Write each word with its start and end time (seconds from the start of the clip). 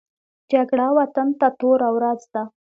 جګړه 0.51 0.87
وطن 0.97 1.27
ته 1.39 1.47
توره 1.59 1.89
ورځ 1.95 2.21
ده 2.33 2.43